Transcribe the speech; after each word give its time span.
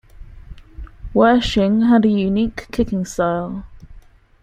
Wersching 1.13 1.87
had 1.87 2.05
a 2.05 2.07
unique 2.07 2.65
kicking 2.71 3.05
style. 3.05 3.65